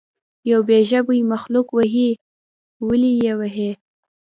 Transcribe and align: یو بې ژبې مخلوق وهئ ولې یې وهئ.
یو 0.51 0.59
بې 0.67 0.77
ژبې 0.89 1.17
مخلوق 1.33 1.67
وهئ 1.77 2.09
ولې 2.87 3.11
یې 3.23 3.33
وهئ. 3.39 3.71